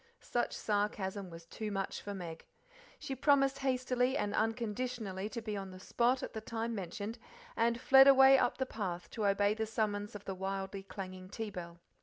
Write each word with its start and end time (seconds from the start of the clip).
Such 0.23 0.53
sarcasm 0.55 1.29
was 1.29 1.45
too 1.45 1.69
much 1.69 2.01
for 2.01 2.15
Meg. 2.15 2.43
She 2.97 3.13
promised 3.15 3.59
hastily 3.59 4.17
and 4.17 4.33
unconditionally 4.33 5.29
to 5.29 5.43
be 5.43 5.55
on 5.55 5.69
the 5.69 5.79
spot 5.79 6.23
at 6.23 6.33
the 6.33 6.41
time 6.41 6.73
mentioned, 6.73 7.19
and 7.55 7.79
fled 7.79 8.07
away 8.07 8.39
up 8.39 8.57
the 8.57 8.65
path 8.65 9.11
to 9.11 9.27
obey 9.27 9.53
the 9.53 9.67
summons 9.67 10.15
of 10.15 10.25
the 10.25 10.33
wildly 10.33 10.81
clanging 10.81 11.29
tea 11.29 11.51
bell. 11.51 11.81